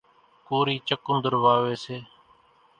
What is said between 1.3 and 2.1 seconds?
واويَ سي۔